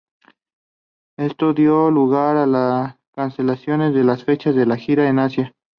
Esto 1.19 1.53
dio 1.53 1.91
lugar 1.91 2.35
a 2.35 2.47
las 2.47 2.95
cancelaciones 3.13 3.93
de 3.93 4.03
las 4.03 4.23
fechas 4.23 4.55
de 4.55 4.65
la 4.65 4.75
gira 4.77 5.07
en 5.07 5.19
Asia. 5.19 5.53